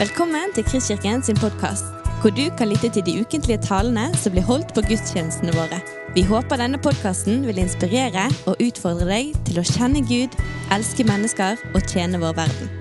Velkommen 0.00 0.54
til 0.56 0.64
Kristkirken 0.64 1.20
sin 1.20 1.36
podkast, 1.36 1.84
hvor 2.22 2.32
du 2.32 2.46
kan 2.56 2.70
lytte 2.70 2.88
til 2.88 3.02
de 3.04 3.20
ukentlige 3.20 3.60
talene 3.60 4.06
som 4.16 4.32
blir 4.32 4.46
holdt 4.48 4.70
på 4.72 4.80
gudstjenestene 4.86 5.52
våre. 5.52 5.76
Vi 6.14 6.22
håper 6.24 6.56
denne 6.56 6.78
podkasten 6.80 7.42
vil 7.44 7.60
inspirere 7.60 8.22
og 8.48 8.62
utfordre 8.64 9.04
deg 9.10 9.34
til 9.44 9.60
å 9.60 9.64
kjenne 9.68 10.00
Gud, 10.08 10.38
elske 10.72 11.04
mennesker 11.04 11.60
og 11.74 11.84
tjene 11.84 12.16
vår 12.22 12.32
verden. 12.38 12.72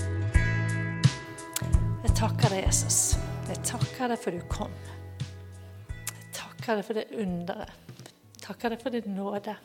Jeg 2.06 2.16
takker 2.22 2.56
deg, 2.56 2.62
Jesus. 2.70 3.02
Jeg 3.50 3.60
takker 3.68 4.14
deg 4.14 4.24
for 4.24 4.40
du 4.40 4.48
kom. 4.56 4.80
Jeg 5.92 6.32
takker 6.40 6.80
deg 6.80 6.88
for 6.88 7.02
det 7.02 7.06
underet. 7.20 7.76
Jeg 8.38 8.46
takker 8.48 8.78
deg 8.78 8.88
for 8.88 8.96
din 8.96 9.12
nåde. 9.20 9.60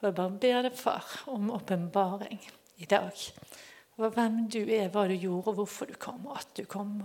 Og 0.00 0.08
jeg 0.08 0.16
bare 0.16 0.40
ber 0.48 0.64
deg, 0.70 0.80
far, 0.80 1.12
om 1.28 1.52
åpenbaring 1.60 2.40
i 2.80 2.88
dag. 2.88 3.28
Over 3.98 4.10
hvem 4.16 4.38
du 4.50 4.60
er, 4.64 4.88
hva 4.90 5.06
du 5.06 5.14
gjorde, 5.14 5.52
og 5.52 5.60
hvorfor 5.60 5.86
du 5.86 5.94
kom, 5.98 6.26
og 6.26 6.38
at 6.40 6.50
du 6.58 6.64
kom. 6.66 6.96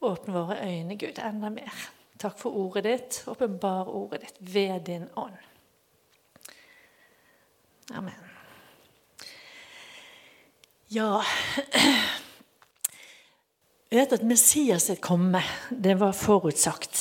Åpne 0.00 0.34
våre 0.34 0.60
øyne, 0.62 0.96
Gud, 0.98 1.18
enda 1.18 1.50
mer. 1.52 1.74
Takk 2.20 2.38
for 2.38 2.56
ordet 2.56 2.84
ditt. 2.84 3.22
Åpenbar 3.28 3.88
ordet 3.88 4.22
ditt 4.22 4.38
ved 4.54 4.84
din 4.86 5.08
ånd. 5.16 5.38
Amen. 7.96 8.26
Ja 10.90 11.22
Jeg 13.90 13.98
vet 13.98 14.12
at 14.14 14.26
Messias 14.26 14.86
sitt 14.86 15.00
komme 15.02 15.40
det 15.70 15.96
var 15.98 16.14
forutsagt 16.14 17.00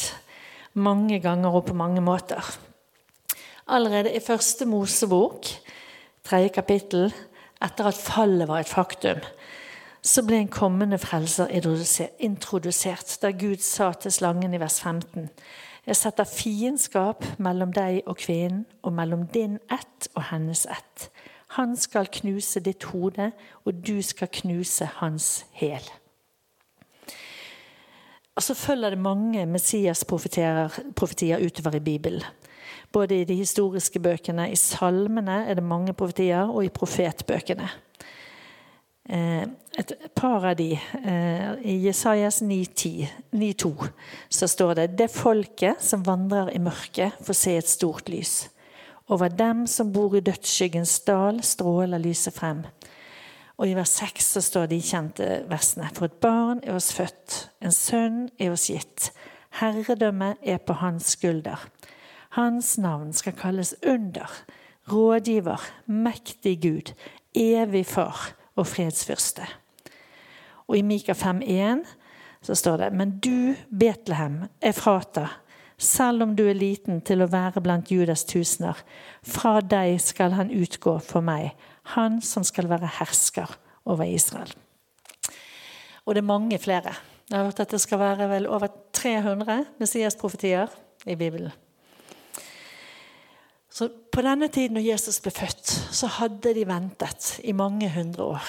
mange 0.74 1.20
ganger 1.22 1.54
og 1.54 1.68
på 1.68 1.76
mange 1.78 2.02
måter. 2.02 2.42
Allerede 3.70 4.14
i 4.14 4.22
første 4.24 4.66
Mosebok, 4.66 5.46
tredje 6.26 6.50
kapittel, 6.54 7.14
etter 7.64 7.90
at 7.90 8.00
fallet 8.00 8.48
var 8.48 8.64
et 8.64 8.72
faktum, 8.72 9.24
så 10.02 10.24
ble 10.24 10.40
en 10.40 10.52
kommende 10.52 10.98
frelser 10.98 11.50
introdusert, 11.52 13.18
da 13.22 13.34
Gud 13.36 13.60
sa 13.64 13.92
til 13.94 14.14
slangen 14.16 14.54
i 14.54 14.62
vers 14.62 14.80
15.: 14.82 15.30
Jeg 15.86 15.96
setter 15.96 16.24
fiendskap 16.24 17.26
mellom 17.38 17.74
deg 17.74 18.02
og 18.06 18.18
kvinnen, 18.18 18.66
og 18.84 18.94
mellom 18.94 19.28
din 19.28 19.60
ett 19.72 20.08
og 20.16 20.24
hennes 20.32 20.66
ett. 20.66 21.10
Han 21.58 21.76
skal 21.76 22.08
knuse 22.08 22.60
ditt 22.60 22.84
hode, 22.84 23.32
og 23.66 23.88
du 23.88 24.02
skal 24.02 24.28
knuse 24.32 24.86
hans 24.86 25.46
hæl. 25.52 25.90
Og 28.36 28.44
så 28.44 28.54
følger 28.54 28.90
det 28.90 29.00
mange 29.00 29.46
Messias-profetier 29.46 31.46
utover 31.46 31.76
i 31.76 31.80
Bibelen. 31.80 32.22
Både 32.92 33.20
i 33.22 33.26
de 33.26 33.36
historiske 33.36 34.00
bøkene, 34.02 34.48
i 34.52 34.58
salmene 34.58 35.44
er 35.46 35.60
det 35.60 35.64
mange 35.64 35.94
profetier, 35.94 36.50
og 36.50 36.66
i 36.66 36.74
profetbøkene. 36.74 37.70
Eh, 39.10 39.44
et 39.78 39.94
par 40.16 40.46
av 40.46 40.56
de, 40.56 40.74
eh, 40.74 41.54
I 41.66 41.86
Jesajas 41.86 42.42
9,2 42.42 43.90
så 44.30 44.48
står 44.48 44.74
det 44.76 44.98
Det 44.98 45.10
folket 45.10 45.82
som 45.82 46.04
vandrer 46.04 46.54
i 46.54 46.60
mørket, 46.60 47.14
får 47.22 47.34
se 47.34 47.58
et 47.58 47.68
stort 47.68 48.10
lys. 48.10 48.50
Over 49.10 49.30
dem 49.30 49.66
som 49.68 49.92
bor 49.92 50.16
i 50.16 50.22
dødsskyggens 50.22 51.00
dal, 51.00 51.42
stråler 51.42 51.98
lyset 51.98 52.34
frem. 52.34 52.66
Og 53.58 53.68
i 53.68 53.74
vers 53.74 53.90
6 53.90 54.26
så 54.36 54.42
står 54.42 54.70
de 54.70 54.82
kjente 54.82 55.26
versene. 55.50 55.90
For 55.94 56.06
et 56.06 56.20
barn 56.22 56.62
er 56.64 56.76
oss 56.76 56.94
født, 56.94 57.50
en 57.62 57.72
sønn 57.72 58.30
er 58.40 58.52
oss 58.52 58.70
gitt. 58.70 59.10
Herredømmet 59.60 60.38
er 60.44 60.58
på 60.58 60.74
hans 60.74 61.16
skulder. 61.18 61.66
Hans 62.40 62.78
navn 62.78 63.10
skal 63.14 63.34
kalles 63.36 63.74
under, 63.84 64.32
rådgiver, 64.88 65.60
mektig 65.86 66.62
Gud, 66.62 66.94
evig 67.36 67.84
far 67.86 68.30
og 68.56 68.68
fredsfyrste. 68.68 69.44
Og 70.68 70.78
i 70.78 70.82
Mika 70.82 71.12
5,1 71.12 71.84
så 72.42 72.56
står 72.56 72.78
det 72.78 72.90
Men 72.94 73.12
du, 73.20 73.56
Betlehem, 73.80 74.46
er 74.62 74.72
frata, 74.72 75.28
selv 75.78 76.24
om 76.24 76.36
du 76.36 76.46
er 76.48 76.56
liten 76.56 77.02
til 77.04 77.26
å 77.26 77.28
være 77.28 77.60
blant 77.60 77.92
Judas 77.92 78.24
tusener. 78.24 78.80
Fra 79.20 79.60
deg 79.60 80.00
skal 80.00 80.40
han 80.40 80.56
utgå 80.56 80.96
for 81.04 81.20
meg, 81.20 81.52
han 81.92 82.22
som 82.24 82.48
skal 82.48 82.72
være 82.72 82.96
hersker 83.02 83.52
over 83.84 84.08
Israel. 84.08 84.56
Og 86.06 86.16
det 86.16 86.24
er 86.24 86.34
mange 86.36 86.58
flere. 86.60 86.96
Jeg 87.28 87.38
har 87.38 87.50
hørt 87.52 87.66
at 87.68 87.76
det 87.76 87.84
skal 87.84 88.00
være 88.00 88.32
vel 88.32 88.48
over 88.48 88.72
300 88.96 89.66
Messias-profetier 89.84 90.72
i 91.04 91.20
Bibelen. 91.20 91.52
Så 93.70 93.90
På 94.12 94.22
denne 94.26 94.50
tiden 94.52 94.76
når 94.76 94.88
Jesus 94.88 95.20
ble 95.24 95.32
født, 95.32 95.70
så 95.96 96.10
hadde 96.20 96.54
de 96.58 96.66
ventet 96.68 97.40
i 97.44 97.54
mange 97.56 97.90
hundre 97.94 98.24
år. 98.34 98.48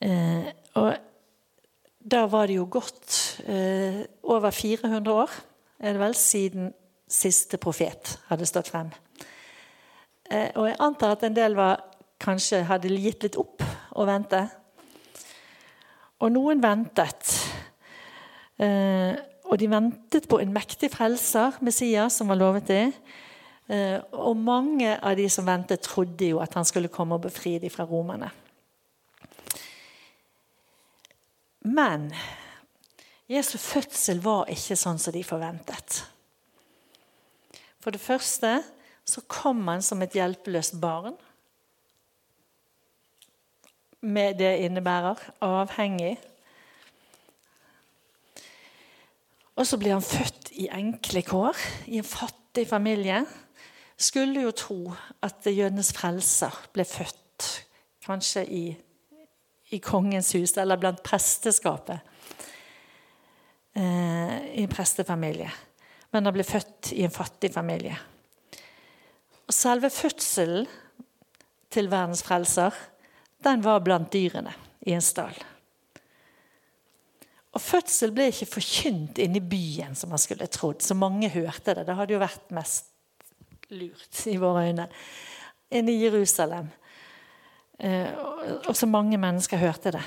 Eh, 0.00 0.48
og 0.74 0.96
da 1.98 2.24
var 2.30 2.48
det 2.48 2.56
jo 2.56 2.64
gått 2.70 3.42
eh, 3.44 4.00
over 4.22 4.50
400 4.50 5.12
år, 5.12 5.30
er 5.78 5.94
det 5.94 6.02
vel, 6.02 6.16
siden 6.16 6.72
siste 7.08 7.60
profet 7.60 8.16
hadde 8.28 8.48
stått 8.48 8.70
frem. 8.72 8.90
Eh, 10.30 10.50
og 10.56 10.68
jeg 10.68 10.80
antar 10.84 11.16
at 11.16 11.24
en 11.28 11.36
del 11.36 11.56
var, 11.58 11.84
kanskje 12.18 12.64
hadde 12.66 12.90
gitt 12.98 13.22
litt 13.22 13.36
opp 13.38 13.62
og 13.94 14.08
vente. 14.08 14.40
Og 16.18 16.32
noen 16.34 16.58
ventet. 16.62 17.30
Eh, 18.58 19.14
og 19.48 19.56
de 19.60 19.68
ventet 19.72 20.28
på 20.28 20.40
en 20.42 20.52
mektig 20.52 20.90
frelser, 20.92 21.56
Messias, 21.64 22.18
som 22.20 22.28
var 22.28 22.38
lovet 22.40 22.68
det. 22.68 22.84
Eh, 23.68 23.96
og 24.12 24.36
mange 24.36 24.92
av 24.96 25.16
de 25.16 25.24
som 25.32 25.46
ventet, 25.48 25.84
trodde 25.84 26.28
jo 26.28 26.42
at 26.44 26.54
han 26.56 26.68
skulle 26.68 26.92
komme 26.92 27.16
og 27.16 27.24
befri 27.24 27.56
dem 27.62 27.72
fra 27.72 27.86
romerne. 27.88 28.28
Men 31.68 32.10
Jesu 33.28 33.58
fødsel 33.60 34.22
var 34.24 34.48
ikke 34.52 34.76
sånn 34.78 35.00
som 35.00 35.12
de 35.12 35.24
forventet. 35.26 36.02
For 37.80 37.92
det 37.92 38.00
første 38.00 38.58
så 39.08 39.24
kom 39.28 39.64
han 39.68 39.84
som 39.84 40.00
et 40.04 40.16
hjelpeløst 40.16 40.76
barn. 40.80 41.16
Med 44.00 44.38
det 44.40 44.54
innebærer 44.64 45.20
avhengig 45.44 46.16
Og 49.58 49.66
så 49.66 49.78
blir 49.78 49.96
han 49.96 50.04
født 50.04 50.52
i 50.62 50.68
enkle 50.70 51.24
kår, 51.26 51.58
i 51.90 51.98
en 51.98 52.06
fattig 52.06 52.68
familie. 52.70 53.24
Skulle 53.98 54.44
jo 54.44 54.52
tro 54.54 54.92
at 55.26 55.46
jødenes 55.50 55.90
frelser 55.96 56.54
ble 56.74 56.86
født 56.86 57.48
kanskje 58.06 58.44
i, 58.46 58.62
i 59.74 59.80
kongens 59.82 60.30
hus, 60.38 60.54
eller 60.56 60.78
blant 60.78 61.02
presteskapet. 61.02 61.98
Eh, 63.74 64.36
I 64.54 64.62
en 64.62 64.70
prestefamilie. 64.70 65.50
Men 66.14 66.24
han 66.24 66.38
ble 66.38 66.46
født 66.46 66.92
i 66.94 67.02
en 67.04 67.12
fattig 67.12 67.50
familie. 67.52 67.98
Og 69.48 69.54
selve 69.54 69.90
fødselen 69.90 70.70
til 71.70 71.90
verdens 71.90 72.22
frelser, 72.22 72.74
den 73.44 73.62
var 73.64 73.82
blant 73.84 74.12
dyrene 74.12 74.54
i 74.86 74.94
en 74.94 75.04
stall. 75.04 75.34
Og 77.58 77.64
fødsel 77.64 78.12
ble 78.14 78.28
ikke 78.30 78.46
forkynt 78.52 79.18
inne 79.18 79.40
i 79.40 79.42
byen, 79.42 79.96
som 79.98 80.12
man 80.14 80.20
skulle 80.22 80.46
trodd. 80.46 80.78
Så 80.84 80.94
mange 80.94 81.26
hørte 81.32 81.74
det. 81.74 81.88
Det 81.88 81.96
hadde 81.98 82.14
jo 82.14 82.20
vært 82.22 82.52
mest 82.54 82.92
lurt 83.74 84.20
i 84.30 84.36
våre 84.38 84.68
øyne. 84.68 84.86
Inne 85.74 85.90
i 85.90 86.04
Jerusalem. 86.04 86.68
Eh, 87.82 88.14
og 88.62 88.76
så 88.78 88.86
mange 88.86 89.18
mennesker 89.18 89.58
hørte 89.58 89.90
det. 89.98 90.04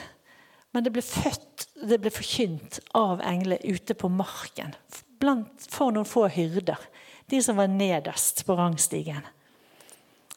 Men 0.72 0.86
det 0.86 0.94
ble 0.96 1.04
født, 1.04 1.68
det 1.76 2.00
ble 2.00 2.14
forkynt 2.16 2.80
av 2.96 3.20
engler 3.28 3.60
ute 3.68 4.00
på 4.00 4.08
marken. 4.08 4.72
Blant, 5.20 5.68
for 5.68 5.92
noen 5.92 6.08
få 6.08 6.30
hyrder. 6.32 6.80
De 7.28 7.44
som 7.44 7.60
var 7.60 7.68
nederst 7.68 8.46
på 8.48 8.56
rangstigen 8.56 9.28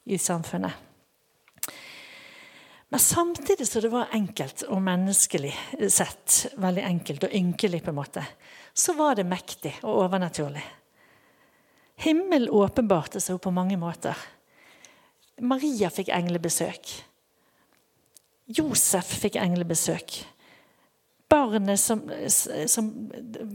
i 0.05 0.19
samfunnet. 0.19 0.75
Men 2.95 3.01
samtidig 3.01 3.69
som 3.69 3.83
det 3.83 3.89
var 3.89 4.13
enkelt 4.15 4.63
og 4.71 4.79
menneskelig 4.87 5.51
sett, 5.91 6.35
veldig 6.63 6.83
enkelt 6.87 7.25
og 7.27 7.33
ynkelig, 7.35 7.81
på 7.83 7.91
en 7.91 7.97
måte, 7.97 8.23
så 8.71 8.93
var 8.95 9.17
det 9.19 9.25
mektig 9.27 9.73
og 9.81 10.05
overnaturlig. 10.05 10.63
Himmelen 12.05 12.53
åpenbarte 12.55 13.19
seg 13.19 13.41
på 13.43 13.51
mange 13.51 13.75
måter. 13.83 14.15
Maria 15.43 15.91
fikk 15.91 16.13
englebesøk. 16.15 16.93
Josef 18.61 19.11
fikk 19.25 19.41
englebesøk. 19.43 20.21
Barnet, 21.35 21.83
som, 21.83 22.07
som, 22.31 22.93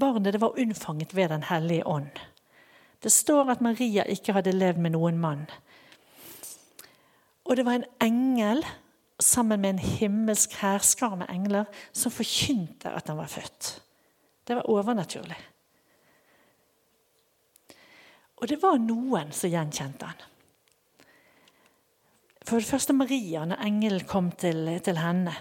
barnet 0.03 0.35
det 0.35 0.43
var 0.43 0.59
unnfanget 0.59 1.15
ved 1.15 1.31
Den 1.31 1.47
hellige 1.47 1.87
ånd. 1.87 2.19
Det 2.99 3.15
står 3.15 3.55
at 3.55 3.63
Maria 3.63 4.03
ikke 4.03 4.35
hadde 4.35 4.57
levd 4.59 4.83
med 4.83 4.97
noen 4.99 5.23
mann. 5.23 5.47
Og 7.47 7.55
det 7.55 7.63
var 7.63 7.79
en 7.79 7.89
engel 8.03 8.65
sammen 9.19 9.61
med 9.61 9.69
en 9.69 9.79
himmelsk 9.79 10.53
hærskare 10.61 11.17
med 11.19 11.29
engler 11.29 11.67
som 11.91 12.11
forkynte 12.11 12.91
at 12.95 13.07
han 13.07 13.19
var 13.19 13.31
født. 13.31 13.71
Det 14.47 14.55
var 14.55 14.69
overnaturlig. 14.69 15.37
Og 18.39 18.47
det 18.47 18.61
var 18.61 18.79
noen 18.79 19.33
som 19.35 19.51
gjenkjente 19.51 20.07
han. 20.07 20.27
For 22.47 22.57
det 22.57 22.69
første 22.69 22.95
Maria, 22.95 23.43
når 23.45 23.61
engelen 23.61 24.07
kom 24.09 24.31
til, 24.31 24.63
til 24.81 24.97
henne. 24.97 25.35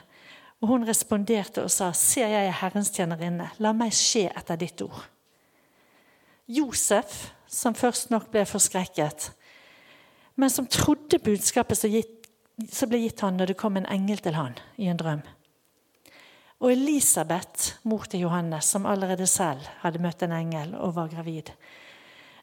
Og 0.60 0.72
hun 0.72 0.84
responderte 0.84 1.62
og 1.64 1.70
sa, 1.70 1.92
Se, 1.94 2.20
jeg 2.20 2.48
er 2.50 2.58
Herrens 2.60 2.90
tjenerinne, 2.92 3.52
la 3.62 3.72
meg 3.72 3.94
skje 3.94 4.26
etter 4.36 4.58
ditt 4.60 4.82
ord. 4.82 5.06
Josef, 6.48 7.30
som 7.46 7.76
først 7.76 8.10
nok 8.10 8.28
ble 8.32 8.42
forskrekket, 8.48 9.30
men 10.38 10.50
som 10.50 10.66
trodde 10.66 11.20
budskapet 11.22 11.78
som, 11.78 11.92
gitt, 11.92 12.17
som 12.66 12.90
ble 12.90 13.02
gitt 13.04 13.20
han 13.22 13.36
når 13.38 13.52
det 13.52 13.58
kom 13.60 13.76
en 13.78 13.88
engel 13.90 14.22
til 14.22 14.34
han 14.34 14.56
i 14.76 14.88
en 14.90 14.98
drøm. 14.98 15.22
Og 16.58 16.72
Elisabeth, 16.72 17.76
mor 17.86 18.08
til 18.10 18.24
Johannes, 18.26 18.66
som 18.66 18.86
allerede 18.86 19.28
selv 19.30 19.62
hadde 19.84 20.02
møtt 20.02 20.24
en 20.26 20.34
engel 20.34 20.74
og 20.74 20.96
var 20.96 21.12
gravid. 21.12 21.52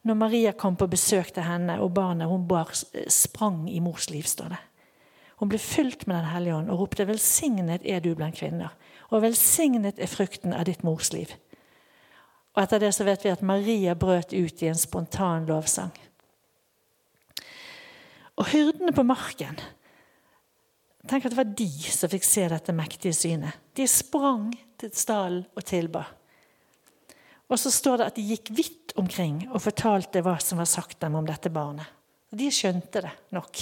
Når 0.06 0.16
Maria 0.16 0.54
kom 0.56 0.78
på 0.80 0.88
besøk 0.88 1.34
til 1.36 1.44
henne, 1.44 1.80
og 1.82 1.94
barnet 1.98 2.30
hun 2.30 2.48
bar, 2.48 2.72
sprang 3.12 3.66
i 3.70 3.82
mors 3.84 4.08
liv, 4.10 4.24
står 4.24 4.54
det. 4.54 4.62
Hun 5.42 5.52
ble 5.52 5.60
fylt 5.60 6.08
med 6.08 6.16
Den 6.16 6.32
hellige 6.32 6.56
ånd 6.56 6.70
og 6.70 6.80
ropte 6.80 7.06
'Velsignet 7.06 7.82
er 7.84 8.00
du 8.00 8.16
blant 8.16 8.36
kvinner', 8.36 8.76
og 9.10 9.22
'velsignet 9.22 10.00
er 10.00 10.08
frukten 10.08 10.54
av 10.54 10.66
ditt 10.66 10.84
mors 10.84 11.12
liv'. 11.14 11.36
Og 12.56 12.64
Etter 12.64 12.80
det 12.80 12.94
så 12.96 13.04
vet 13.04 13.24
vi 13.24 13.30
at 13.30 13.42
Maria 13.42 13.94
brøt 13.94 14.34
ut 14.34 14.62
i 14.64 14.68
en 14.68 14.80
spontan 14.80 15.46
lovsang. 15.46 15.92
Og 18.38 18.46
hyrdene 18.46 18.94
på 18.96 19.04
marken 19.04 19.60
Tenk 21.06 21.26
at 21.26 21.34
det 21.36 21.38
var 21.38 21.56
de 21.58 21.70
som 21.94 22.10
fikk 22.10 22.26
se 22.26 22.46
dette 22.50 22.74
mektige 22.74 23.14
synet. 23.14 23.58
De 23.78 23.86
sprang 23.90 24.50
til 24.82 24.94
stallen 24.96 25.44
og 25.54 25.66
tilba. 25.68 26.06
Og 27.46 27.60
så 27.62 27.70
står 27.70 28.00
det 28.00 28.08
at 28.10 28.16
de 28.18 28.26
gikk 28.26 28.50
vidt 28.58 28.96
omkring 28.98 29.44
og 29.52 29.62
fortalte 29.62 30.24
hva 30.26 30.38
som 30.42 30.58
var 30.62 30.70
sagt 30.70 30.98
dem 31.04 31.18
om 31.20 31.28
dette 31.28 31.52
barnet. 31.54 31.86
Og 32.34 32.40
de 32.40 32.50
skjønte 32.52 33.04
det 33.06 33.12
nok. 33.36 33.60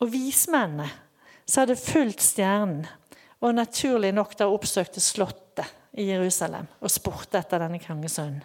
Og 0.00 0.08
vismennene 0.12 0.88
som 1.44 1.62
hadde 1.62 1.76
fulgt 1.78 2.24
stjernen, 2.24 2.86
og 3.44 3.52
naturlig 3.52 4.14
nok 4.16 4.32
da 4.40 4.48
oppsøkte 4.48 5.02
Slottet 5.04 5.68
i 6.00 6.06
Jerusalem 6.08 6.66
og 6.80 6.90
spurte 6.90 7.38
etter 7.38 7.60
denne 7.60 7.78
kongesønnen. 7.82 8.40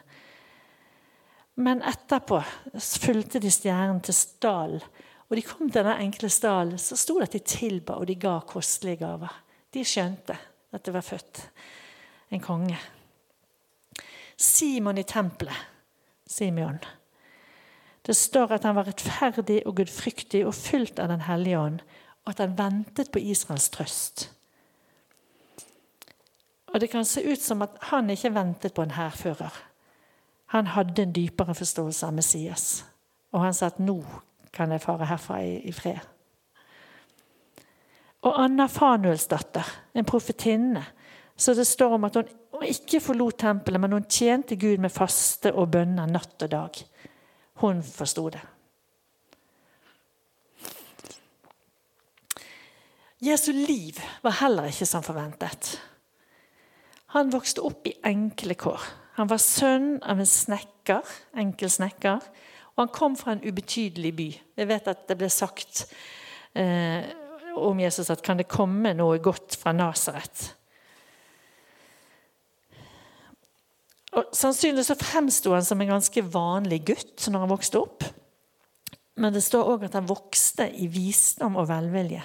Men 1.64 1.82
etterpå 1.88 2.42
fulgte 2.76 3.40
de 3.44 3.52
stjernen 3.52 4.02
til 4.04 4.16
stallen 4.16 4.84
og 5.32 5.38
de 5.40 5.44
kom 5.48 5.70
til 5.70 5.80
denne 5.80 5.96
enkle 6.04 6.28
stallen, 6.28 6.76
så 6.76 6.98
sto 7.00 7.16
det 7.16 7.30
at 7.30 7.36
de 7.38 7.40
tilba 7.48 7.96
og 7.96 8.10
de 8.10 8.18
ga 8.20 8.34
kostelige 8.44 9.00
gaver. 9.06 9.32
De 9.72 9.84
skjønte 9.88 10.36
at 10.76 10.84
det 10.84 10.92
var 10.92 11.06
født 11.08 11.46
en 12.36 12.42
konge. 12.44 12.76
Simon 14.36 15.00
i 15.00 15.06
tempelet, 15.08 15.56
Simeon. 16.28 16.82
Det 18.04 18.16
står 18.18 18.58
at 18.58 18.66
han 18.68 18.76
var 18.76 18.90
rettferdig 18.90 19.62
og 19.70 19.78
gudfryktig 19.78 20.42
og 20.48 20.56
fylt 20.58 21.00
av 21.00 21.08
Den 21.08 21.24
hellige 21.24 21.60
ånd, 21.60 21.80
og 22.26 22.34
at 22.34 22.44
han 22.44 22.58
ventet 22.58 23.12
på 23.12 23.20
Israels 23.24 23.70
trøst. 23.70 24.28
Og 26.74 26.80
Det 26.80 26.90
kan 26.90 27.06
se 27.06 27.24
ut 27.24 27.42
som 27.42 27.62
at 27.62 27.78
han 27.92 28.10
ikke 28.10 28.34
ventet 28.34 28.74
på 28.74 28.82
en 28.82 28.92
hærfører. 28.92 29.64
Han 30.46 30.68
hadde 30.68 31.02
en 31.04 31.16
dypere 31.16 31.56
forståelse 31.56 32.08
av 32.08 32.14
Messias. 32.14 32.86
Og 33.32 33.42
han 33.42 33.54
sa 33.54 33.66
at 33.72 33.80
nå 33.80 34.04
kan 34.54 34.72
jeg 34.72 34.84
fare 34.84 35.08
herfra 35.10 35.42
i, 35.44 35.58
i 35.68 35.72
fred. 35.76 36.00
Og 38.22 38.38
Anna 38.38 38.68
Fanuels 38.70 39.26
datter, 39.32 39.66
en 39.98 40.06
profetinne, 40.06 40.84
så 41.36 41.56
det 41.58 41.66
står 41.66 41.96
om 41.98 42.06
at 42.06 42.20
hun, 42.20 42.34
ikke 42.62 43.02
forlot 43.02 43.40
tempelet, 43.42 43.82
men 43.82 43.96
hun 43.96 44.06
tjente 44.06 44.56
Gud 44.62 44.82
med 44.84 44.94
faste 44.94 45.54
og 45.58 45.72
bønner 45.74 46.10
natt 46.10 46.44
og 46.46 46.52
dag. 46.52 46.82
Hun 47.64 47.82
forsto 47.82 48.28
det. 48.36 48.42
Jesu 53.22 53.52
liv 53.54 53.98
var 54.22 54.38
heller 54.42 54.70
ikke 54.70 54.86
som 54.90 55.06
forventet. 55.06 55.76
Han 57.14 57.30
vokste 57.34 57.62
opp 57.66 57.86
i 57.90 57.98
enkle 58.08 58.56
kår. 58.58 58.86
Han 59.20 59.30
var 59.30 59.42
sønn 59.42 59.98
av 60.02 60.22
en 60.22 60.30
snekker, 60.30 61.06
enkel 61.38 61.70
snekker, 61.70 62.22
og 62.76 62.86
han 62.86 62.94
kom 62.96 63.18
fra 63.20 63.36
en 63.36 63.44
ubetydelig 63.44 64.14
by. 64.16 64.30
Jeg 64.58 64.70
vet 64.70 64.88
at 64.92 65.04
det 65.10 65.18
ble 65.20 65.30
sagt 65.32 65.84
eh, 66.58 67.04
om 67.60 67.80
Jesus 67.82 68.10
at 68.14 68.24
kan 68.24 68.40
det 68.40 68.50
komme 68.52 68.94
noe 68.98 69.20
godt 69.24 69.58
fra 69.60 69.74
Nasaret? 69.76 70.48
Sannsynligvis 74.12 74.90
så 74.92 74.98
fremsto 75.00 75.54
han 75.56 75.64
som 75.64 75.80
en 75.82 75.94
ganske 75.94 76.24
vanlig 76.34 76.82
gutt 76.90 77.28
når 77.32 77.46
han 77.46 77.54
vokste 77.54 77.80
opp. 77.80 78.08
Men 79.20 79.36
det 79.36 79.44
står 79.46 79.70
òg 79.72 79.86
at 79.88 79.96
han 80.00 80.10
vokste 80.10 80.68
i 80.72 80.88
visdom 80.92 81.58
og 81.60 81.70
velvilje. 81.70 82.24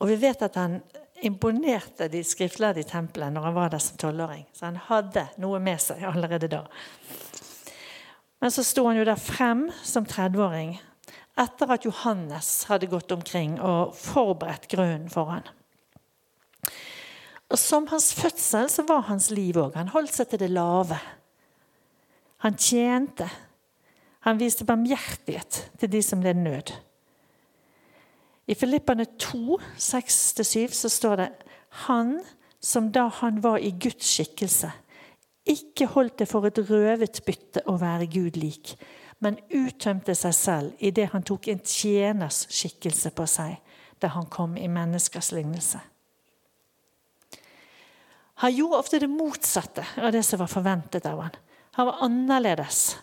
Og 0.00 0.10
vi 0.10 0.18
vet 0.20 0.42
at 0.44 0.56
han 0.60 0.80
imponerte 1.24 2.10
de 2.12 2.20
skriftlærde 2.24 2.82
i 2.82 2.88
tempelet 2.88 3.32
når 3.32 3.48
han 3.48 3.56
var 3.56 3.72
der 3.72 3.80
som 3.80 3.96
tolvåring. 4.00 4.44
Så 4.52 4.66
han 4.68 4.80
hadde 4.88 5.28
noe 5.40 5.60
med 5.62 5.80
seg 5.80 6.04
allerede 6.04 6.50
da. 6.52 6.66
Men 8.40 8.52
så 8.52 8.64
sto 8.66 8.84
han 8.86 8.98
jo 8.98 9.06
der 9.08 9.20
frem 9.20 9.66
som 9.84 10.06
30-åring 10.06 10.76
etter 11.36 11.72
at 11.72 11.84
Johannes 11.84 12.50
hadde 12.70 12.88
gått 12.88 13.12
omkring 13.12 13.58
og 13.60 13.94
forberedt 13.96 14.68
grunnen 14.72 15.08
for 15.12 15.32
han. 15.34 15.48
Og 17.52 17.58
Som 17.60 17.86
hans 17.92 18.10
fødsel 18.16 18.70
så 18.72 18.82
var 18.88 19.06
hans 19.06 19.30
liv 19.30 19.58
òg. 19.60 19.76
Han 19.76 19.92
holdt 19.92 20.16
seg 20.16 20.32
til 20.32 20.42
det 20.42 20.50
lave. 20.50 20.98
Han 22.42 22.56
tjente. 22.58 23.28
Han 24.26 24.40
viste 24.40 24.66
barmhjertighet 24.66 25.60
til 25.78 25.92
de 25.92 26.02
som 26.02 26.24
led 26.24 26.40
nød. 26.40 26.72
I 28.46 28.54
Filippane 28.54 29.06
2, 29.18 29.60
6-7 29.78 30.74
så 30.74 30.90
står 30.90 31.16
det 31.20 31.30
Han 31.86 32.18
som 32.62 32.90
da 32.92 33.06
han 33.20 33.42
var 33.42 33.58
i 33.62 33.70
Guds 33.70 34.06
skikkelse, 34.06 34.70
ikke 35.46 35.86
holdt 35.94 36.18
det 36.20 36.28
for 36.28 36.46
et 36.48 36.58
røvet 36.70 37.22
bytte 37.26 37.62
å 37.70 37.76
være 37.80 38.08
Gud 38.10 38.38
lik, 38.40 38.74
men 39.22 39.38
uttømte 39.54 40.14
seg 40.18 40.34
selv 40.36 40.84
idet 40.84 41.10
han 41.12 41.24
tok 41.24 41.48
en 41.48 41.62
tjeners 41.64 42.44
skikkelse 42.52 43.14
på 43.16 43.26
seg 43.30 43.56
da 44.02 44.10
han 44.12 44.26
kom 44.28 44.58
i 44.60 44.68
menneskers 44.68 45.30
lignelse. 45.32 45.80
Han 48.44 48.52
gjorde 48.52 48.82
ofte 48.82 48.98
det 49.00 49.08
motsatte 49.08 49.86
av 49.96 50.12
det 50.12 50.20
som 50.26 50.42
var 50.42 50.50
forventet 50.52 51.06
av 51.08 51.22
han. 51.24 51.38
Han 51.78 51.86
var 51.88 52.02
annerledes. 52.04 52.98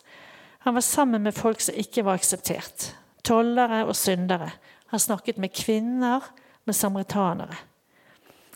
Han 0.65 0.75
var 0.77 0.85
sammen 0.85 1.23
med 1.23 1.33
folk 1.33 1.61
som 1.61 1.75
ikke 1.75 2.03
var 2.05 2.19
akseptert. 2.21 2.91
Tollere 3.25 3.81
og 3.87 3.95
syndere. 3.97 4.51
Han 4.93 5.01
snakket 5.01 5.39
med 5.41 5.55
kvinner, 5.57 6.21
med 6.65 6.75
samaritanere. 6.77 7.57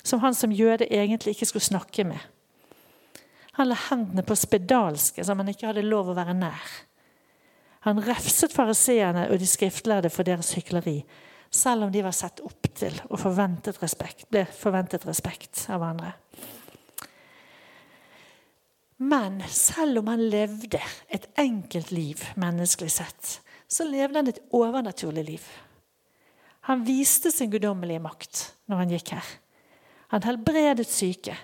Som 0.03 0.21
han 0.21 0.37
som 0.37 0.53
jøde 0.53 0.85
egentlig 0.93 1.33
ikke 1.33 1.49
skulle 1.49 1.65
snakke 1.65 2.03
med. 2.03 2.21
Han 3.57 3.71
la 3.71 3.77
hendene 3.87 4.21
på 4.23 4.35
spedalske, 4.37 5.23
som 5.25 5.39
han 5.41 5.49
ikke 5.49 5.71
hadde 5.71 5.85
lov 5.85 6.11
å 6.11 6.17
være 6.17 6.35
nær. 6.37 6.73
Han 7.87 8.01
refset 8.05 8.53
fariseerne 8.53 9.27
og 9.31 9.39
de 9.41 9.47
skriftlærde 9.49 10.11
for 10.13 10.27
deres 10.27 10.51
hykleri, 10.57 10.99
selv 11.49 11.87
om 11.87 11.91
de 11.93 12.03
var 12.05 12.13
sett 12.13 12.41
opp 12.45 12.67
til 12.77 12.93
og 13.07 13.17
forventet 13.21 13.79
respekt, 13.81 14.27
ble 14.29 14.43
forventet 14.51 15.07
respekt 15.07 15.63
av 15.73 15.85
andre. 15.87 16.11
Men 18.97 19.39
selv 19.53 20.01
om 20.01 20.09
han 20.09 20.25
levde 20.29 20.81
et 21.13 21.27
enkelt 21.37 21.93
liv 21.93 22.21
menneskelig 22.35 22.91
sett, 22.97 23.31
så 23.69 23.85
levde 23.85 24.19
han 24.19 24.29
et 24.31 24.41
overnaturlig 24.55 25.23
liv. 25.27 25.47
Han 26.67 26.83
viste 26.83 27.31
sin 27.31 27.51
guddommelige 27.53 28.01
makt 28.03 28.43
når 28.67 28.81
han 28.81 28.93
gikk 28.95 29.13
her. 29.15 29.27
Han 30.13 30.25
helbredet 30.25 30.87
syke. 30.89 31.35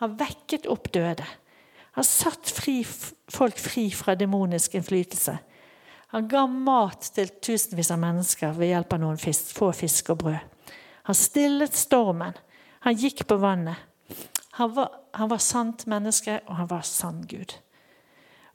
Han 0.00 0.16
vekket 0.18 0.66
opp 0.70 0.88
døde. 0.94 1.26
Han 1.94 2.04
satt 2.04 2.50
fri, 2.50 2.80
folk 3.30 3.58
fri 3.58 3.86
fra 3.94 4.16
demonisk 4.18 4.74
innflytelse. 4.74 5.36
Han 6.14 6.28
ga 6.30 6.44
mat 6.46 7.06
til 7.14 7.30
tusenvis 7.42 7.92
av 7.94 8.00
mennesker 8.02 8.54
ved 8.58 8.72
hjelp 8.72 8.96
av 8.96 9.02
noen 9.02 9.18
fisk, 9.18 9.52
få 9.54 9.70
fisk 9.74 10.10
og 10.14 10.20
brød. 10.24 10.72
Han 11.06 11.18
stillet 11.18 11.76
stormen. 11.76 12.36
Han 12.86 12.98
gikk 12.98 13.24
på 13.28 13.38
vannet. 13.42 13.78
Han 14.58 14.70
var, 14.76 14.90
han 15.14 15.30
var 15.30 15.42
sant 15.42 15.86
menneske, 15.90 16.40
og 16.46 16.58
han 16.60 16.70
var 16.70 16.84
sann 16.86 17.24
Gud. 17.30 17.56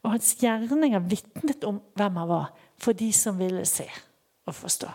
Og 0.00 0.14
hans 0.14 0.32
gjerninger 0.40 1.04
vitnet 1.04 1.64
om 1.68 1.82
hvem 2.00 2.16
han 2.22 2.30
var, 2.30 2.50
for 2.80 2.96
de 2.96 3.10
som 3.12 3.36
ville 3.40 3.66
se 3.68 3.84
og 4.48 4.56
forstå. 4.56 4.88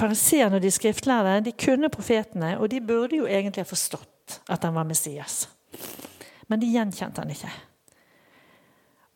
Fariseerne 0.00 0.56
og 0.56 0.64
de 0.64 0.70
skriftlærde 0.72 1.40
de 1.44 1.52
kunne 1.52 1.90
profetene, 1.92 2.54
og 2.58 2.70
de 2.70 2.80
burde 2.80 3.20
jo 3.20 3.28
egentlig 3.28 3.64
ha 3.64 3.68
forstått 3.68 4.09
at 4.48 4.64
han 4.66 4.76
var 4.76 4.88
Messias. 4.88 5.48
Men 6.50 6.60
de 6.62 6.70
gjenkjente 6.72 7.22
han 7.22 7.32
ikke. 7.32 7.50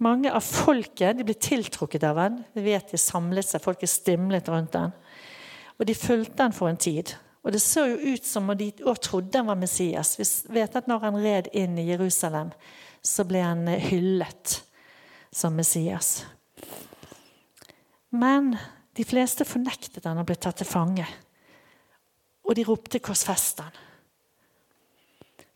Mange 0.05 0.33
av 0.35 0.43
folket 0.45 1.19
de 1.19 1.27
ble 1.27 1.37
tiltrukket 1.39 2.05
av 2.07 2.19
han. 2.19 2.41
Vi 2.55 2.65
vet 2.67 2.91
de 2.93 3.01
samlet 3.01 3.47
seg, 3.47 3.63
folket 3.63 3.91
stimlet 3.91 4.49
rundt 4.51 4.77
han. 4.79 4.95
Og 5.79 5.87
de 5.89 5.95
fulgte 5.99 6.47
han 6.47 6.55
for 6.55 6.71
en 6.71 6.81
tid. 6.81 7.15
Og 7.45 7.53
det 7.53 7.61
så 7.63 7.85
jo 7.91 8.15
ut 8.15 8.25
som 8.25 8.49
om 8.49 8.57
de 8.59 8.71
òg 8.89 9.01
trodde 9.05 9.39
han 9.39 9.51
var 9.51 9.59
Messias. 9.61 10.17
Vi 10.19 10.57
vet 10.57 10.77
at 10.79 10.89
når 10.89 11.03
han 11.05 11.21
red 11.21 11.51
inn 11.53 11.77
i 11.79 11.89
Jerusalem, 11.91 12.55
så 13.05 13.27
ble 13.29 13.43
han 13.45 13.67
hyllet 13.69 14.61
som 15.35 15.57
Messias. 15.57 16.23
Men 18.15 18.57
De 18.95 19.03
fleste 19.03 19.43
fornektet 19.43 20.05
han 20.07 20.21
og 20.23 20.29
ble 20.29 20.37
tatt 20.39 20.61
til 20.61 20.69
fange. 20.71 21.03
Og 22.47 22.55
de 22.55 22.63
ropte 22.63 23.01
'korsfest 23.03 23.59
han'. 23.59 23.84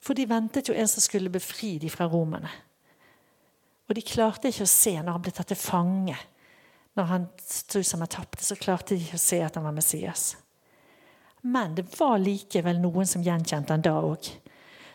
For 0.02 0.14
de 0.14 0.26
ventet 0.30 0.70
jo 0.70 0.74
en 0.74 0.88
som 0.88 1.02
skulle 1.02 1.32
befri 1.32 1.76
dem 1.82 1.92
fra 1.92 2.06
romerne. 2.08 2.50
Og 3.88 3.96
de 3.96 4.04
klarte 4.04 4.50
ikke 4.50 4.66
å 4.66 4.70
se 4.70 4.92
når 4.98 5.14
han 5.14 5.24
ble 5.24 5.32
tatt 5.34 5.48
til 5.52 5.60
fange. 5.60 6.16
Når 6.98 7.08
han 7.08 7.24
sto 7.40 7.80
som 7.86 8.02
han 8.04 8.12
tapte, 8.12 8.44
så 8.44 8.58
klarte 8.58 8.94
de 8.94 9.04
ikke 9.04 9.18
å 9.18 9.22
se 9.22 9.40
at 9.44 9.56
han 9.56 9.64
var 9.64 9.76
Messias. 9.76 10.34
Men 11.46 11.74
det 11.78 11.86
var 11.96 12.18
likevel 12.20 12.80
noen 12.82 13.08
som 13.08 13.24
gjenkjente 13.24 13.72
han 13.72 13.84
da 13.84 13.94
òg. 14.02 14.28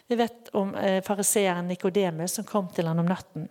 Vi 0.07 0.17
vet 0.19 0.51
om 0.59 0.75
eh, 0.75 0.99
fariseeren 1.05 1.69
Nikodemus 1.71 2.35
som 2.37 2.45
kom 2.45 2.67
til 2.75 2.89
han 2.89 2.99
om 2.99 3.07
natten. 3.07 3.47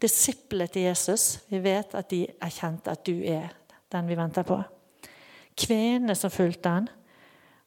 Disiplet 0.00 0.72
til 0.72 0.88
Jesus, 0.88 1.44
vi 1.50 1.60
vet 1.62 1.94
at 1.98 2.08
de 2.10 2.24
erkjente 2.42 2.90
at 2.94 3.04
du 3.06 3.20
er 3.26 3.52
den 3.92 4.08
vi 4.08 4.16
venter 4.18 4.46
på. 4.46 4.56
Kvinnene 5.58 6.14
som 6.16 6.32
fulgte 6.32 6.72
han, 6.72 6.88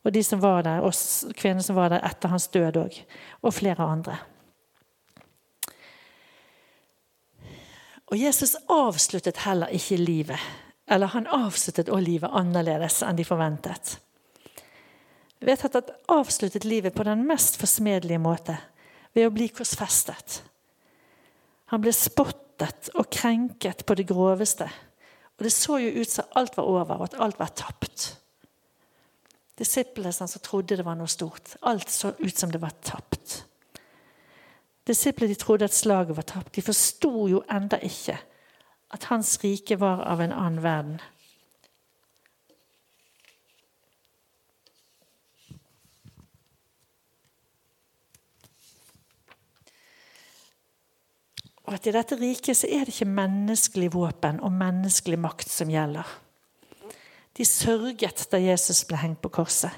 og 0.02 0.14
de 0.14 0.24
som 0.26 0.42
var 0.42 0.64
der, 0.66 0.82
oss 0.82 1.26
kvinnene 1.38 1.64
som 1.66 1.78
var 1.78 1.92
der 1.94 2.04
etter 2.08 2.32
hans 2.32 2.48
død 2.54 2.80
òg, 2.82 3.00
og 3.46 3.54
flere 3.54 3.86
andre. 3.86 4.18
Og 8.12 8.20
Jesus 8.20 8.58
avsluttet 8.68 9.44
heller 9.46 9.72
ikke 9.72 10.00
livet. 10.00 10.48
Eller 10.92 11.14
han 11.14 11.30
avsluttet 11.32 11.90
òg 11.94 12.04
livet 12.04 12.34
annerledes 12.36 13.00
enn 13.08 13.16
de 13.16 13.24
forventet. 13.24 13.96
Vet 15.42 15.64
at 15.66 15.78
han 15.78 15.94
avsluttet 16.20 16.68
livet 16.68 16.94
på 16.94 17.06
den 17.08 17.24
mest 17.30 17.58
forsmedelige 17.62 18.22
måte, 18.22 18.58
ved 19.16 19.28
å 19.28 19.34
bli 19.34 19.48
korsfestet. 19.52 20.42
Han 21.72 21.82
ble 21.84 21.94
spottet 21.96 22.92
og 23.00 23.10
krenket 23.12 23.86
på 23.88 23.96
det 23.96 24.06
groveste. 24.10 24.68
Og 25.40 25.48
det 25.48 25.54
så 25.56 25.80
jo 25.82 26.04
ut 26.04 26.12
som 26.12 26.36
alt 26.38 26.58
var 26.60 26.68
over, 26.68 27.00
og 27.00 27.08
at 27.10 27.20
alt 27.24 27.40
var 27.40 27.56
tapt. 27.56 28.21
Disiplene 29.62 30.10
som 30.10 30.42
trodde 30.42 30.80
det 30.80 30.86
var 30.88 30.98
noe 30.98 31.12
stort. 31.12 31.54
Alt 31.70 31.92
så 31.94 32.16
ut 32.18 32.38
som 32.38 32.50
det 32.50 32.64
var 32.64 32.74
tapt. 32.82 33.44
Disiplene 34.90 35.38
trodde 35.38 35.68
at 35.70 35.76
slaget 35.78 36.18
var 36.18 36.26
tapt. 36.26 36.56
De 36.56 36.64
forsto 36.66 37.28
jo 37.30 37.44
enda 37.46 37.78
ikke 37.78 38.18
at 38.92 39.06
hans 39.12 39.38
rike 39.44 39.78
var 39.80 40.02
av 40.10 40.24
en 40.24 40.34
annen 40.34 40.64
verden. 40.64 40.98
Og 51.70 51.78
at 51.78 51.86
i 51.88 51.94
dette 51.96 52.18
riket 52.20 52.58
så 52.58 52.68
er 52.68 52.84
det 52.84 52.98
ikke 52.98 53.14
menneskelig 53.14 53.94
våpen 53.94 54.42
og 54.42 54.52
menneskelig 54.58 55.22
makt 55.22 55.54
som 55.54 55.70
gjelder. 55.72 56.10
De 57.38 57.46
sørget 57.46 58.28
da 58.32 58.40
Jesus 58.42 58.84
ble 58.86 59.00
hengt 59.02 59.22
på 59.22 59.30
korset. 59.30 59.72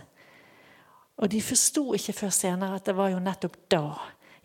Og 1.18 1.32
de 1.32 1.42
forsto 1.42 1.94
ikke 1.94 2.14
før 2.14 2.30
senere 2.34 2.76
at 2.76 2.86
det 2.86 2.96
var 2.98 3.12
jo 3.14 3.22
nettopp 3.22 3.58
da 3.72 3.84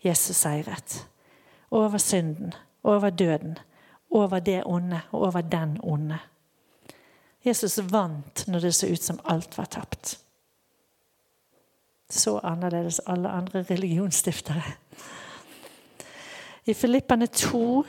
Jesus 0.03 0.37
seiret. 0.37 0.99
Over 1.71 1.97
synden, 1.97 2.53
over 2.83 3.09
døden, 3.09 3.57
over 4.09 4.39
det 4.39 4.63
onde 4.65 5.01
og 5.11 5.21
over 5.21 5.41
den 5.41 5.77
onde. 5.83 6.19
Jesus 7.45 7.79
vant 7.91 8.47
når 8.47 8.59
det 8.59 8.75
så 8.75 8.87
ut 8.87 9.03
som 9.03 9.19
alt 9.25 9.57
var 9.57 9.65
tapt. 9.65 10.17
Så 12.09 12.39
annerledes 12.43 12.99
alle 13.05 13.29
andre 13.29 13.63
religionsstiftere. 13.69 14.63
I 16.65 16.73
Filippane 16.73 17.27
2, 17.27 17.85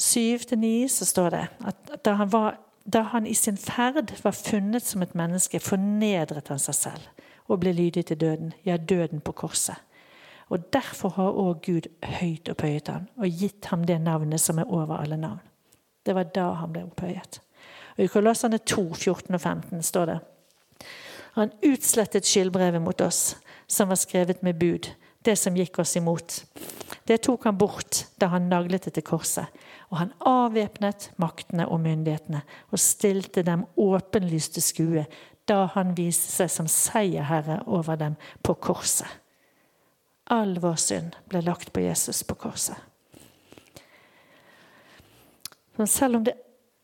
7-9 0.00 0.88
så 0.88 1.04
står 1.04 1.30
det 1.30 1.46
at 1.66 2.04
da 2.04 2.12
han, 2.12 2.32
var, 2.32 2.58
da 2.92 3.02
han 3.12 3.26
i 3.26 3.34
sin 3.34 3.56
ferd 3.56 4.14
var 4.22 4.32
funnet 4.32 4.86
som 4.86 5.02
et 5.04 5.14
menneske, 5.14 5.60
fornedret 5.60 6.48
han 6.48 6.60
seg 6.62 6.76
selv 6.76 7.26
og 7.48 7.62
ble 7.62 7.72
lydig 7.72 8.06
til 8.08 8.20
døden, 8.20 8.52
ja, 8.64 8.76
døden 8.76 9.20
på 9.24 9.32
korset. 9.32 9.76
Og 10.48 10.72
Derfor 10.72 11.12
har 11.16 11.36
òg 11.36 11.60
Gud 11.64 11.88
høyt 12.04 12.48
opphøyet 12.48 12.88
ham 12.88 13.08
og 13.16 13.28
gitt 13.40 13.68
ham 13.68 13.84
det 13.84 13.98
navnet 14.00 14.40
som 14.40 14.58
er 14.58 14.68
over 14.72 14.96
alle 14.96 15.16
navn. 15.16 15.40
Det 16.06 16.14
var 16.16 16.30
da 16.32 16.46
han 16.60 16.72
ble 16.72 16.86
opphøyet. 16.88 17.40
Og 17.96 18.04
I 18.04 18.12
Kolossene 18.12 18.58
2, 18.58 18.84
14 18.94 19.34
og 19.34 19.40
15 19.40 19.82
står 19.82 20.06
det 20.06 20.18
Han 21.34 21.52
utslettet 21.62 22.26
skyldbrevet 22.26 22.82
mot 22.82 23.00
oss, 23.00 23.36
som 23.66 23.88
var 23.88 24.00
skrevet 24.00 24.42
med 24.42 24.58
bud, 24.58 24.88
det 25.24 25.36
som 25.38 25.56
gikk 25.56 25.78
oss 25.78 25.96
imot. 25.96 26.44
Det 27.08 27.22
tok 27.24 27.44
han 27.48 27.56
bort 27.56 28.02
da 28.20 28.28
han 28.34 28.50
naglet 28.50 28.84
det 28.84 28.92
til 28.98 29.06
korset. 29.06 29.48
Og 29.88 29.96
han 30.02 30.10
avvæpnet 30.28 31.08
maktene 31.16 31.64
og 31.68 31.80
myndighetene 31.80 32.42
og 32.68 32.82
stilte 32.82 33.42
dem 33.46 33.64
åpenlyst 33.80 34.58
til 34.58 34.66
skue 34.66 35.06
da 35.48 35.62
han 35.72 35.94
viste 35.96 36.28
seg 36.28 36.52
som 36.52 36.68
seierherre 36.68 37.62
over 37.64 37.96
dem 37.96 38.18
på 38.44 38.58
korset. 38.60 39.08
All 40.28 40.58
vår 40.60 40.76
synd 40.76 41.16
ble 41.32 41.40
lagt 41.46 41.72
på 41.72 41.80
Jesus 41.80 42.20
på 42.28 42.36
korset. 42.36 42.76
Men 45.80 45.88
selv 45.88 46.18
om 46.18 46.28
det 46.28 46.36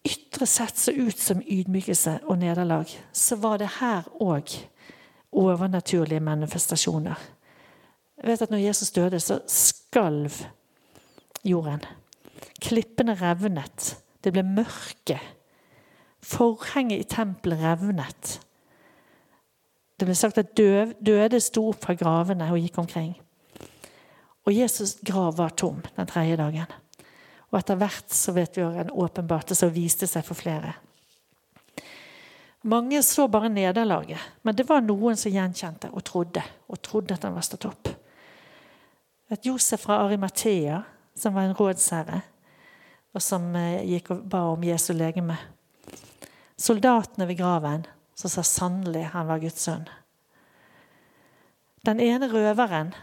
ytre 0.09 0.47
sett 0.49 0.78
så 0.81 0.93
ut 0.93 1.19
som 1.19 1.43
ydmykelse 1.45 2.23
og 2.25 2.38
nederlag, 2.40 2.88
så 3.12 3.37
var 3.37 3.61
det 3.61 3.75
her 3.81 4.09
òg 4.25 4.57
overnaturlige 5.35 6.25
manifestasjoner. 6.25 7.21
Jeg 8.23 8.31
vet 8.31 8.43
at 8.43 8.50
når 8.50 8.59
Jesus 8.62 8.90
døde, 8.90 9.21
så 9.21 9.43
skalv 9.94 10.46
jorden. 11.42 11.84
Klippene 12.58 13.14
revnet. 13.14 13.92
Det 14.20 14.32
ble 14.34 14.42
mørke. 14.42 15.20
Forhenget 16.24 17.04
i 17.04 17.06
tempelet 17.06 17.62
revnet. 17.62 18.40
Det 19.94 20.08
ble 20.08 20.16
sagt 20.18 20.40
at 20.42 20.56
døde 20.58 21.38
sto 21.38 21.68
opp 21.70 21.84
fra 21.84 21.94
gravene 21.94 22.50
og 22.50 22.58
gikk 22.58 22.80
omkring. 22.82 23.12
Og 24.44 24.52
Jesus' 24.56 24.98
grav 25.06 25.36
var 25.38 25.54
tom 25.54 25.78
den 25.94 26.10
tredje 26.10 26.40
dagen. 26.42 26.74
Og 27.52 27.60
etter 27.60 27.78
hvert 27.78 28.10
så 28.10 28.34
vet 28.34 28.58
vi 28.58 28.66
en 28.66 28.90
åpenbarte 28.90 29.54
som 29.54 29.70
viste 29.70 30.10
seg 30.10 30.26
for 30.26 30.34
flere. 30.34 30.74
Mange 32.66 32.98
så 33.06 33.28
bare 33.30 33.52
nederlaget, 33.52 34.18
men 34.42 34.56
det 34.56 34.66
var 34.66 34.82
noen 34.82 35.14
som 35.20 35.30
gjenkjente 35.30 35.92
og 35.92 36.02
trodde. 36.08 36.42
Og 36.66 36.82
trodde 36.82 37.14
at 37.14 37.28
han 37.28 37.36
var 37.36 37.46
stått 37.46 37.68
opp. 37.70 38.00
Et 39.34 39.46
Josef 39.46 39.80
fra 39.80 39.96
Arimathea, 40.04 40.82
som 41.14 41.34
var 41.34 41.48
en 41.48 41.56
rådsherre, 41.58 42.20
og 43.14 43.22
som 43.22 43.48
eh, 43.58 43.82
gikk 43.88 44.12
og 44.14 44.20
ba 44.30 44.44
om 44.52 44.62
Jesu 44.62 44.92
legeme. 44.94 45.34
Soldatene 46.54 47.26
ved 47.26 47.40
graven, 47.40 47.86
som 48.14 48.30
sa 48.30 48.44
sannelig 48.46 49.08
han 49.10 49.26
var 49.26 49.42
Guds 49.42 49.64
sønn. 49.66 49.88
Den 51.84 51.98
ene 52.00 52.30
røveren 52.30 52.94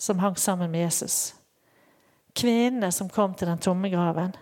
som 0.00 0.22
hang 0.24 0.38
sammen 0.40 0.72
med 0.72 0.86
Jesus. 0.86 1.34
Kvinnene 2.34 2.88
som 2.96 3.12
kom 3.12 3.36
til 3.36 3.52
den 3.52 3.60
tomme 3.60 3.92
graven. 3.92 4.32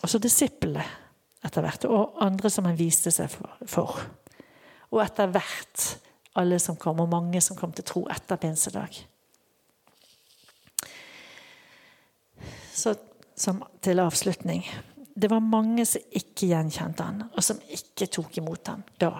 Og 0.00 0.08
så 0.08 0.22
disiplene 0.22 0.86
etter 1.44 1.66
hvert, 1.66 1.90
og 1.90 2.22
andre 2.22 2.48
som 2.54 2.70
han 2.70 2.78
viste 2.78 3.10
seg 3.12 3.34
for. 3.66 3.98
Og 4.94 5.02
etter 5.02 5.34
hvert 5.34 5.90
alle 6.34 6.58
som 6.62 6.76
kom, 6.76 7.00
og 7.00 7.10
mange 7.10 7.40
som 7.44 7.56
kom 7.56 7.72
til 7.72 7.86
tro 7.86 8.04
etter 8.10 8.40
pinsedag. 8.40 9.00
Så 12.74 12.94
som, 13.36 13.62
til 13.82 13.98
avslutning 13.98 14.62
Det 15.14 15.30
var 15.30 15.40
mange 15.42 15.84
som 15.86 16.02
ikke 16.10 16.48
gjenkjente 16.50 17.06
han, 17.06 17.22
og 17.30 17.42
som 17.42 17.60
ikke 17.70 18.08
tok 18.10 18.38
imot 18.38 18.66
han 18.66 18.82
da. 18.98 19.12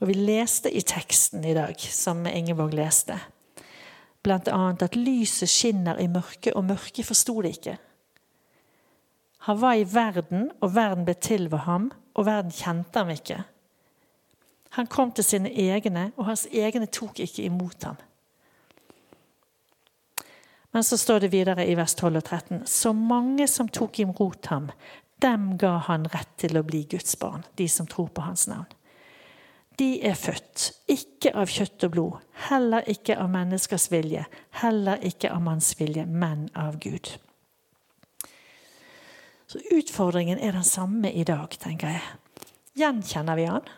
Og 0.00 0.08
vi 0.08 0.16
leste 0.16 0.72
i 0.72 0.80
teksten 0.80 1.44
i 1.44 1.52
dag, 1.52 1.76
som 1.76 2.24
Ingeborg 2.26 2.72
leste, 2.72 3.18
annet 4.24 4.82
at 4.82 4.96
lyset 4.96 5.48
skinner 5.52 6.00
i 6.00 6.08
mørket, 6.08 6.54
og 6.56 6.64
mørket 6.64 7.04
forsto 7.04 7.42
det 7.44 7.52
ikke. 7.58 7.76
Han 9.48 9.60
var 9.60 9.76
i 9.76 9.84
verden, 9.84 10.50
og 10.60 10.74
verden 10.74 11.04
ble 11.04 11.14
til 11.20 11.50
ved 11.52 11.64
ham, 11.68 11.90
og 12.14 12.26
verden 12.26 12.52
kjente 12.52 12.98
ham 12.98 13.12
ikke. 13.12 13.42
Han 14.78 14.86
kom 14.86 15.12
til 15.12 15.26
sine 15.26 15.50
egne, 15.50 16.10
og 16.16 16.28
hans 16.30 16.46
egne 16.52 16.86
tok 16.86 17.20
ikke 17.20 17.44
imot 17.48 17.84
ham. 17.88 17.98
Men 20.70 20.86
så 20.86 20.96
står 20.96 21.24
det 21.24 21.32
videre 21.32 21.66
i 21.66 21.74
vers 21.74 21.96
12 21.98 22.16
og 22.16 22.24
13.: 22.24 22.66
Så 22.66 22.92
mange 22.92 23.48
som 23.48 23.68
tok 23.68 23.98
imot 23.98 24.46
ham, 24.46 24.70
dem 25.18 25.56
ga 25.58 25.78
han 25.90 26.06
rett 26.14 26.36
til 26.38 26.56
å 26.56 26.62
bli 26.62 26.84
Guds 26.90 27.16
barn, 27.18 27.42
de 27.58 27.66
som 27.68 27.86
tror 27.90 28.12
på 28.14 28.22
hans 28.22 28.46
navn 28.48 28.70
de 29.80 29.96
er 30.04 30.16
født, 30.18 30.66
ikke 30.92 31.32
av 31.40 31.48
kjøtt 31.48 31.86
og 31.86 31.92
blod, 31.94 32.16
heller 32.50 32.84
ikke 32.90 33.16
av 33.16 33.30
menneskers 33.32 33.88
vilje, 33.92 34.26
heller 34.60 35.00
ikke 35.08 35.30
av 35.32 35.40
manns 35.46 35.72
vilje, 35.78 36.04
men 36.04 36.48
av 36.58 36.76
Gud. 36.82 37.14
Så 39.50 39.62
utfordringen 39.72 40.38
er 40.38 40.52
den 40.54 40.66
samme 40.66 41.10
i 41.10 41.24
dag, 41.26 41.56
tenker 41.62 41.96
jeg. 41.96 42.02
Gjenkjenner 42.78 43.40
vi 43.40 43.48
han? 43.48 43.72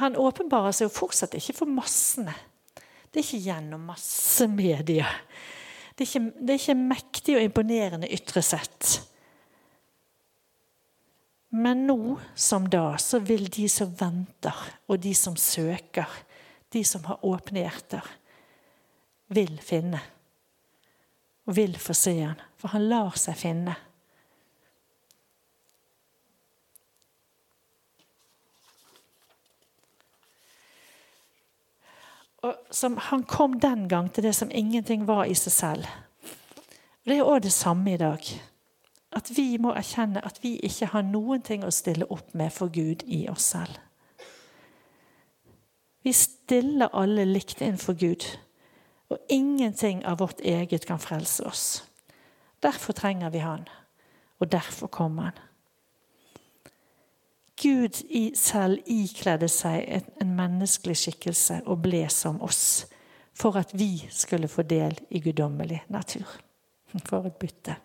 Han 0.00 0.16
åpenbarer 0.20 0.74
seg 0.76 0.88
jo 0.88 0.96
fortsatt 0.96 1.36
ikke 1.38 1.56
for 1.56 1.70
massene. 1.70 2.34
Det 3.10 3.22
er 3.22 3.24
ikke 3.24 3.44
gjennom 3.46 3.86
massemedia. 3.88 5.08
Det 5.96 6.04
det 6.04 6.52
er 6.52 6.58
ikke 6.58 6.76
mektig 6.76 7.36
og 7.38 7.46
imponerende 7.46 8.10
ytre 8.12 8.42
sett. 8.44 8.98
Men 11.56 11.86
nå 11.88 12.18
som 12.34 12.66
da, 12.68 12.98
så 13.00 13.22
vil 13.24 13.48
de 13.48 13.64
som 13.72 13.94
venter, 13.96 14.58
og 14.92 15.00
de 15.00 15.14
som 15.16 15.36
søker, 15.40 16.10
de 16.72 16.82
som 16.84 17.06
har 17.08 17.24
åpne 17.24 17.62
hjerter, 17.64 18.04
vil 19.32 19.56
finne. 19.64 20.02
Og 21.46 21.56
vil 21.56 21.78
få 21.80 21.94
se 21.96 22.18
han, 22.20 22.40
for 22.60 22.74
han 22.74 22.88
lar 22.90 23.16
seg 23.16 23.38
finne. 23.40 23.76
Som 32.70 32.96
han 32.96 33.24
kom 33.24 33.60
den 33.60 33.88
gang 33.88 34.10
til 34.12 34.26
det 34.26 34.34
som 34.34 34.50
ingenting 34.50 35.06
var 35.06 35.24
i 35.24 35.34
seg 35.34 35.52
selv. 35.52 35.88
Det 37.06 37.18
er 37.18 37.26
òg 37.26 37.42
det 37.44 37.52
samme 37.54 37.94
i 37.94 38.00
dag. 38.00 38.22
At 39.16 39.30
vi 39.36 39.56
må 39.62 39.72
erkjenne 39.72 40.24
at 40.26 40.40
vi 40.42 40.56
ikke 40.66 40.90
har 40.92 41.06
noen 41.06 41.42
ting 41.42 41.64
å 41.64 41.72
stille 41.72 42.08
opp 42.10 42.34
med 42.34 42.52
for 42.52 42.72
Gud 42.72 43.04
i 43.06 43.26
oss 43.30 43.52
selv. 43.54 43.78
Vi 46.06 46.12
stiller 46.12 46.92
alle 46.94 47.24
likt 47.26 47.60
innenfor 47.60 47.96
Gud, 47.98 48.26
og 49.10 49.18
ingenting 49.30 50.04
av 50.06 50.20
vårt 50.22 50.40
eget 50.40 50.86
kan 50.86 51.02
frelse 51.02 51.46
oss. 51.46 51.64
Derfor 52.62 52.94
trenger 52.94 53.30
vi 53.30 53.42
Han, 53.42 53.66
og 54.38 54.52
derfor 54.52 54.86
kommer 54.86 55.30
Han. 55.30 55.45
Gud 57.62 58.02
i 58.12 58.30
selv 58.36 58.84
ikledde 58.84 59.48
seg 59.48 59.86
en 60.20 60.34
menneskelig 60.36 60.98
skikkelse 61.00 61.62
og 61.64 61.80
ble 61.86 62.02
som 62.12 62.36
oss, 62.44 62.84
for 63.36 63.56
at 63.56 63.72
vi 63.76 63.94
skulle 64.12 64.48
få 64.48 64.64
del 64.68 64.96
i 65.08 65.22
guddommelig 65.24 65.82
natur. 65.92 66.26
For 67.08 67.26
et 67.26 67.36
bytte. 67.40 67.76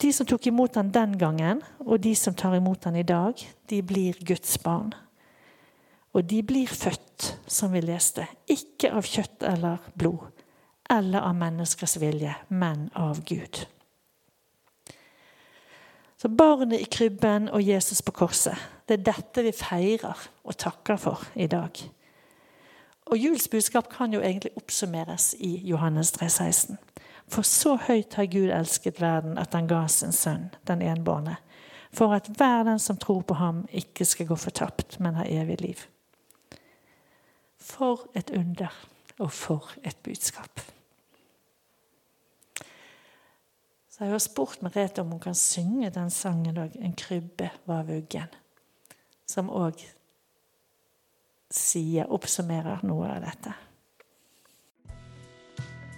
De 0.00 0.12
som 0.16 0.24
tok 0.28 0.46
imot 0.48 0.78
han 0.78 0.92
den 0.92 1.16
gangen, 1.20 1.60
og 1.84 2.00
de 2.00 2.14
som 2.16 2.36
tar 2.36 2.54
imot 2.56 2.86
han 2.88 2.96
i 2.96 3.04
dag, 3.04 3.36
de 3.68 3.80
blir 3.84 4.16
Guds 4.24 4.56
barn. 4.62 4.94
Og 6.16 6.24
de 6.24 6.40
blir 6.42 6.68
født, 6.68 7.34
som 7.46 7.74
vi 7.74 7.82
leste, 7.84 8.24
ikke 8.48 8.92
av 8.96 9.04
kjøtt 9.04 9.44
eller 9.50 9.82
blod, 9.94 10.24
eller 10.90 11.20
av 11.20 11.36
menneskers 11.36 11.98
vilje, 12.00 12.32
men 12.48 12.88
av 12.96 13.20
Gud. 13.28 13.60
Så 16.20 16.28
barnet 16.28 16.80
i 16.80 16.84
krybben 16.84 17.48
og 17.48 17.62
Jesus 17.64 18.02
på 18.02 18.12
korset, 18.12 18.56
det 18.88 18.98
er 18.98 19.04
dette 19.08 19.42
vi 19.46 19.54
feirer 19.56 20.18
og 20.44 20.56
takker 20.60 20.98
for 21.00 21.22
i 21.32 21.46
dag. 21.48 21.70
Og 23.08 23.16
Juls 23.16 23.48
budskap 23.48 23.88
kan 23.88 24.12
jo 24.12 24.20
egentlig 24.20 24.50
oppsummeres 24.56 25.32
i 25.38 25.54
Johannes 25.64 26.12
3,16. 26.12 26.76
For 27.30 27.46
så 27.46 27.72
høyt 27.86 28.18
har 28.18 28.28
Gud 28.28 28.50
elsket 28.52 29.00
verden 29.00 29.38
at 29.38 29.54
han 29.56 29.70
ga 29.70 29.86
sin 29.88 30.12
sønn, 30.12 30.50
den 30.68 30.82
enbårne, 30.82 31.38
for 31.92 32.12
at 32.12 32.28
hver 32.36 32.66
den 32.68 32.78
som 32.78 33.00
tror 33.00 33.22
på 33.24 33.34
ham, 33.40 33.64
ikke 33.72 34.04
skal 34.04 34.28
gå 34.28 34.36
fortapt, 34.36 35.00
men 35.00 35.16
ha 35.16 35.24
evig 35.24 35.60
liv. 35.60 35.86
For 37.56 38.04
et 38.14 38.30
under, 38.36 38.68
og 39.18 39.32
for 39.32 39.72
et 39.84 39.96
budskap. 40.04 40.60
Så 44.00 44.06
jeg 44.06 44.14
har 44.14 44.20
spurt 44.24 44.62
Merete 44.64 45.02
om 45.02 45.10
hun 45.12 45.20
kan 45.20 45.34
synge 45.36 45.90
den 45.92 46.08
sangen 46.10 46.56
òg, 46.56 46.72
'En 46.80 46.94
krybbe 46.96 47.50
var 47.66 47.82
vuggen', 47.84 48.32
som 49.28 49.50
òg 49.50 49.76
sier, 51.50 52.08
oppsummerer 52.08 52.80
noe 52.82 53.10
av 53.10 53.20
dette. 53.20 53.52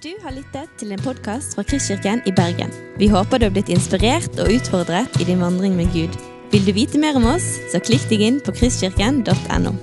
Du 0.02 0.11
har 0.25 0.35
lyttet 0.35 0.68
til 0.78 0.92
en 0.92 0.99
podkast 0.99 1.54
fra 1.54 1.62
Kristkirken 1.62 2.26
i 2.26 2.32
Bergen. 2.32 2.75
Vi 2.99 3.06
håper 3.06 3.38
du 3.38 3.44
har 3.44 3.55
blitt 3.55 3.70
inspirert 3.70 4.35
og 4.40 4.50
utfordret 4.50 5.20
i 5.20 5.24
din 5.24 5.38
vandring 5.38 5.76
med 5.76 5.92
Gud. 5.94 6.18
Vil 6.50 6.66
du 6.66 6.72
vite 6.72 6.98
mer 6.98 7.14
om 7.14 7.24
oss, 7.24 7.46
så 7.70 7.79
klikk 7.79 8.11
deg 8.11 8.20
inn 8.20 8.40
på 8.40 8.50
kristkirken.no. 8.50 9.79